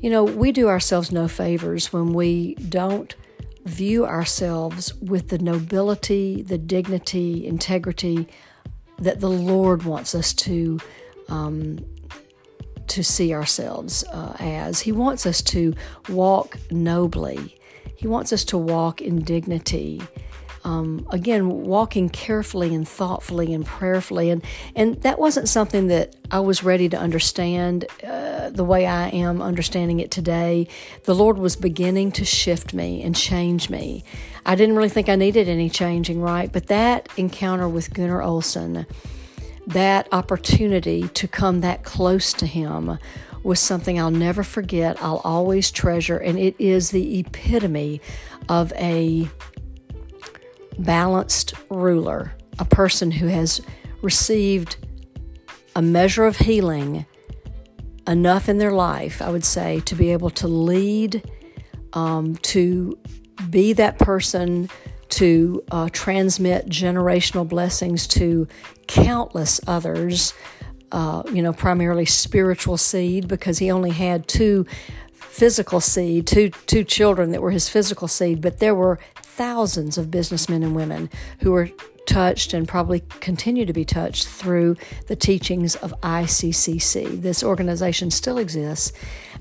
[0.00, 3.14] you know, we do ourselves no favors when we don't
[3.64, 8.28] view ourselves with the nobility, the dignity, integrity
[9.04, 10.80] that the Lord wants us to
[11.28, 11.84] um,
[12.86, 14.80] to see ourselves uh, as.
[14.80, 15.74] He wants us to
[16.08, 17.58] walk nobly.
[17.96, 20.02] He wants us to walk in dignity.
[20.64, 24.42] Um, again, walking carefully and thoughtfully and prayerfully, and
[24.74, 29.42] and that wasn't something that I was ready to understand uh, the way I am
[29.42, 30.68] understanding it today.
[31.04, 34.04] The Lord was beginning to shift me and change me.
[34.46, 36.52] I didn't really think I needed any changing, right?
[36.52, 38.86] But that encounter with Gunnar Olson
[39.66, 42.98] that opportunity to come that close to Him
[43.42, 48.00] was something I'll never forget, I'll always treasure, and it is the epitome
[48.48, 49.28] of a
[50.78, 53.60] balanced ruler, a person who has
[54.02, 54.76] received
[55.76, 57.04] a measure of healing
[58.06, 61.30] enough in their life, I would say, to be able to lead,
[61.92, 62.98] um, to
[63.50, 64.68] be that person
[65.10, 68.48] to uh, transmit generational blessings to
[68.86, 70.34] countless others,
[70.92, 74.66] uh, you know, primarily spiritual seed, because he only had two
[75.12, 80.10] physical seed, two, two children that were his physical seed, but there were thousands of
[80.10, 81.10] businessmen and women
[81.40, 81.68] who were
[82.06, 84.76] touched and probably continue to be touched through
[85.06, 87.20] the teachings of ICCC.
[87.20, 88.92] This organization still exists.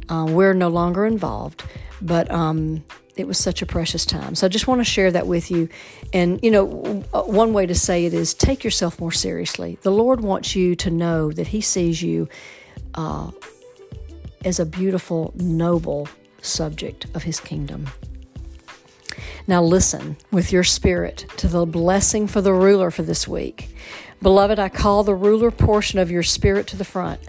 [0.10, 1.64] Uh, we're no longer involved,
[2.02, 2.84] but um,
[3.16, 4.36] it was such a precious time.
[4.36, 5.70] So I just want to share that with you.
[6.14, 9.78] And, you know, one way to say it is take yourself more seriously.
[9.82, 12.28] The Lord wants you to know that He sees you
[12.96, 13.32] uh,
[14.44, 16.08] as a beautiful, noble
[16.42, 17.88] subject of His kingdom.
[19.46, 23.76] Now, listen with your spirit to the blessing for the ruler for this week.
[24.22, 27.20] Beloved, I call the ruler portion of your spirit to the front.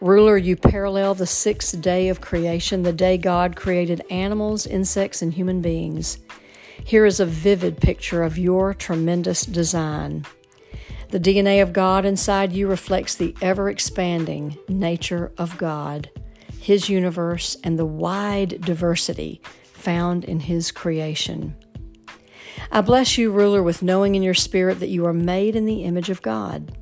[0.00, 5.34] Ruler, you parallel the sixth day of creation, the day God created animals, insects, and
[5.34, 6.18] human beings.
[6.82, 10.24] Here is a vivid picture of your tremendous design.
[11.10, 16.08] The DNA of God inside you reflects the ever expanding nature of God,
[16.58, 19.42] His universe, and the wide diversity
[19.78, 21.54] found in His creation.
[22.70, 25.84] I bless you, ruler, with knowing in your spirit that you are made in the
[25.84, 26.76] image of God.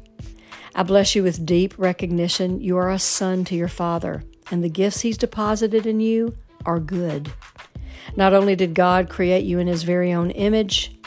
[0.75, 4.69] I bless you with deep recognition you are a son to your Father, and the
[4.69, 7.33] gifts He's deposited in you are good.
[8.17, 10.99] Not only did God create you in His very own image,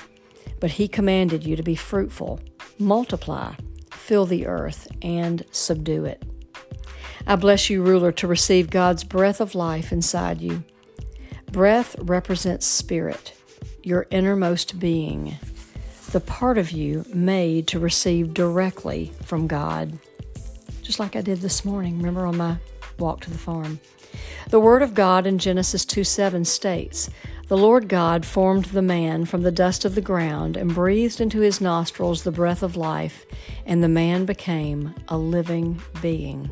[0.59, 2.39] but He commanded you to be fruitful,
[2.77, 3.53] multiply,
[3.91, 6.23] fill the earth, and subdue it.
[7.27, 10.63] I bless you, ruler, to receive God's breath of life inside you.
[11.51, 13.33] Breath represents spirit,
[13.81, 15.37] your innermost being,
[16.11, 19.97] the part of you made to receive directly from God.
[20.83, 22.57] Just like I did this morning, remember on my
[22.99, 23.79] walk to the farm.
[24.49, 27.09] The Word of God in Genesis 2 7 states,
[27.47, 31.39] The Lord God formed the man from the dust of the ground and breathed into
[31.39, 33.25] his nostrils the breath of life,
[33.65, 36.51] and the man became a living being.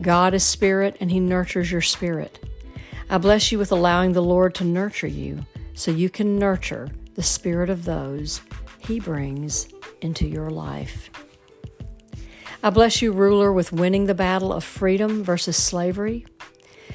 [0.00, 2.44] God is spirit, and he nurtures your spirit.
[3.12, 5.44] I bless you with allowing the Lord to nurture you
[5.74, 8.40] so you can nurture the spirit of those
[8.78, 9.68] he brings
[10.00, 11.10] into your life.
[12.62, 16.24] I bless you, ruler, with winning the battle of freedom versus slavery.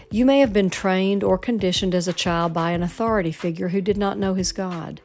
[0.09, 3.80] You may have been trained or conditioned as a child by an authority figure who
[3.80, 5.01] did not know his God.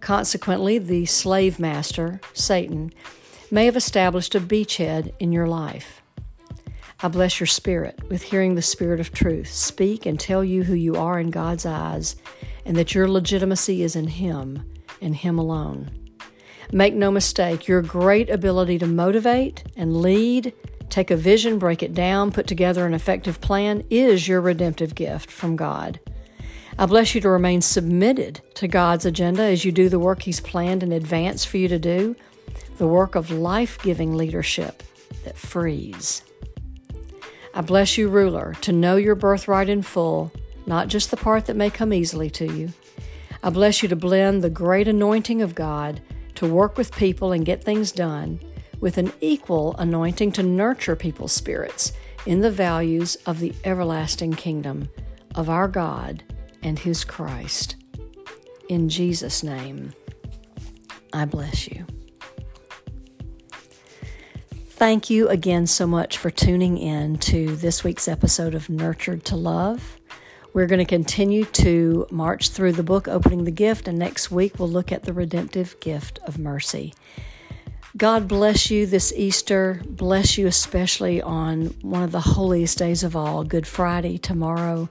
[0.00, 2.94] Consequently, the slave master, Satan,
[3.50, 6.00] may have established a beachhead in your life.
[7.02, 10.72] I bless your spirit with hearing the Spirit of truth speak and tell you who
[10.72, 12.16] you are in God's eyes
[12.64, 14.64] and that your legitimacy is in Him
[15.02, 15.90] and Him alone.
[16.72, 20.54] Make no mistake, your great ability to motivate and lead,
[20.88, 25.30] take a vision, break it down, put together an effective plan is your redemptive gift
[25.30, 26.00] from God.
[26.78, 30.40] I bless you to remain submitted to God's agenda as you do the work He's
[30.40, 32.16] planned in advance for you to do,
[32.78, 34.82] the work of life giving leadership
[35.24, 36.22] that frees.
[37.56, 40.30] I bless you, ruler, to know your birthright in full,
[40.66, 42.74] not just the part that may come easily to you.
[43.42, 46.02] I bless you to blend the great anointing of God
[46.34, 48.40] to work with people and get things done
[48.78, 51.92] with an equal anointing to nurture people's spirits
[52.26, 54.90] in the values of the everlasting kingdom
[55.34, 56.24] of our God
[56.62, 57.76] and His Christ.
[58.68, 59.94] In Jesus' name,
[61.14, 61.86] I bless you.
[64.76, 69.34] Thank you again so much for tuning in to this week's episode of Nurtured to
[69.34, 69.98] Love.
[70.52, 74.58] We're going to continue to march through the book, Opening the Gift, and next week
[74.58, 76.92] we'll look at the redemptive gift of mercy.
[77.96, 79.80] God bless you this Easter.
[79.86, 84.90] Bless you especially on one of the holiest days of all, Good Friday, tomorrow.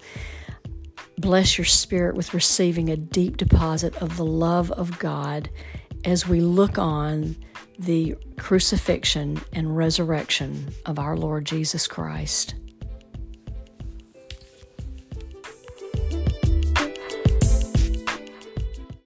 [1.19, 5.51] Bless your spirit with receiving a deep deposit of the love of God
[6.03, 7.36] as we look on
[7.78, 12.55] the crucifixion and resurrection of our Lord Jesus Christ.